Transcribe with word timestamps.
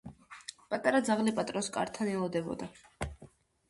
პატარა 0.71 1.03
ძაღლი 1.11 1.35
პატრონს 1.41 1.71
კართან 1.79 2.13
ელოდებოდა. 2.19 2.75